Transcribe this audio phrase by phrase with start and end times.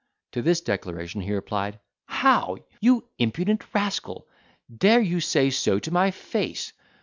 [0.31, 2.57] To this declaration he replied, "How!
[2.79, 4.27] you impudent rascal,
[4.75, 6.73] dare you say so to my face?